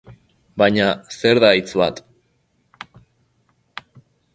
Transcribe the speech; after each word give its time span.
Baina 0.61 0.87
zer 1.17 1.41
da 1.45 1.53
hitz 1.59 1.75
bat? 1.85 2.03